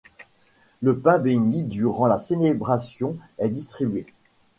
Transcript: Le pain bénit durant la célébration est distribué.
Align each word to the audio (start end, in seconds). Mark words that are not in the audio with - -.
Le 0.81 0.97
pain 0.97 1.19
bénit 1.19 1.61
durant 1.61 2.07
la 2.07 2.17
célébration 2.17 3.17
est 3.37 3.49
distribué. 3.49 4.07